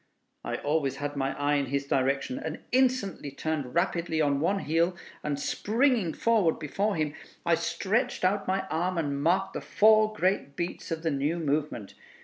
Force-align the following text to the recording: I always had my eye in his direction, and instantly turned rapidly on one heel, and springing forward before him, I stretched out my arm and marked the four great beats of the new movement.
I 0.43 0.55
always 0.55 0.95
had 0.95 1.15
my 1.15 1.37
eye 1.39 1.57
in 1.57 1.67
his 1.67 1.85
direction, 1.85 2.39
and 2.39 2.61
instantly 2.71 3.29
turned 3.29 3.75
rapidly 3.75 4.19
on 4.19 4.39
one 4.39 4.57
heel, 4.61 4.95
and 5.23 5.39
springing 5.39 6.11
forward 6.15 6.57
before 6.57 6.95
him, 6.95 7.13
I 7.45 7.53
stretched 7.53 8.25
out 8.25 8.47
my 8.47 8.65
arm 8.71 8.97
and 8.97 9.21
marked 9.21 9.53
the 9.53 9.61
four 9.61 10.11
great 10.11 10.55
beats 10.55 10.89
of 10.89 11.03
the 11.03 11.11
new 11.11 11.37
movement. 11.37 11.93